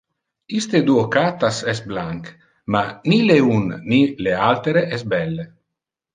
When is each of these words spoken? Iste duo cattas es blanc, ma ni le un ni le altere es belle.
Iste 0.59 0.79
duo 0.85 1.03
cattas 1.15 1.59
es 1.73 1.81
blanc, 1.91 2.31
ma 2.77 2.81
ni 3.13 3.21
le 3.27 3.37
un 3.59 3.69
ni 3.93 4.01
le 4.27 4.35
altere 4.49 4.85
es 4.99 5.07
belle. 5.15 5.49